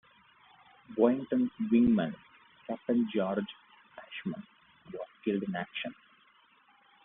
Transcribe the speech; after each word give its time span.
Boyington's 0.97 1.51
wingman, 1.71 2.15
Captain 2.65 3.07
George 3.13 3.45
Ashmun, 3.99 4.43
was 4.91 5.05
killed 5.23 5.43
in 5.43 5.55
action. 5.55 5.93